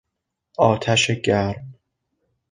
آتش 0.57 1.11
گرم 1.11 1.73